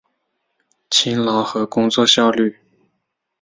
[0.89, 2.57] 勤劳和工作效率